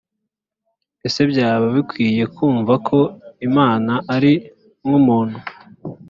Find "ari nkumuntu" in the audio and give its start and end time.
4.15-5.37